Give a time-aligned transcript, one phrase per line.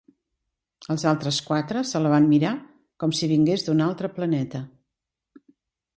[0.93, 2.55] Els altres quatre se la van mirar
[3.05, 4.67] com si vingués d'un altre planeta.